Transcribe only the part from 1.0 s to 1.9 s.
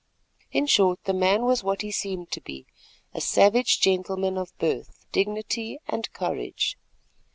the man was what